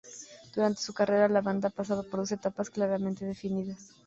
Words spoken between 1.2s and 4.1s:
la banda ha pasado por dos etapas claramente definidas.